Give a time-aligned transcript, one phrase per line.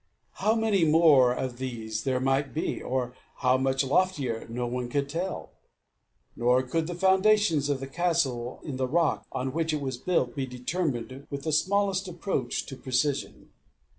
[0.37, 5.07] How many more of these there might be, or how much loftier, no one could
[5.07, 5.51] tell.
[6.35, 10.35] Nor could the foundations of the castle in the rock on which it was built
[10.35, 13.51] be determined with the smallest approach to precision.